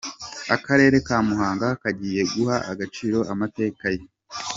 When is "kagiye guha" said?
1.83-2.55